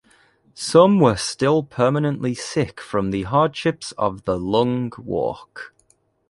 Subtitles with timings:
[0.55, 5.75] Some were still permanently sick from the hardships of the Long Walk.